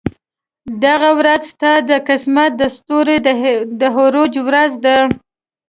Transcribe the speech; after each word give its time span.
دغه 0.85 1.09
ورځ 1.19 1.41
ستا 1.51 1.73
د 1.89 1.91
قسمت 2.07 2.51
د 2.57 2.63
ستورو 2.77 3.15
د 3.79 3.83
عروج 3.95 4.33
ورځ 4.47 4.71
ده. 4.85 4.97